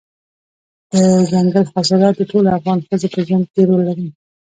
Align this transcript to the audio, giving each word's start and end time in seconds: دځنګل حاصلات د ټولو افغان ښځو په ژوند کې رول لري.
دځنګل 0.91 1.63
حاصلات 1.73 2.13
د 2.17 2.21
ټولو 2.31 2.47
افغان 2.57 2.79
ښځو 2.87 3.07
په 3.13 3.19
ژوند 3.27 3.45
کې 3.53 3.61
رول 3.67 3.81
لري. 3.89 4.07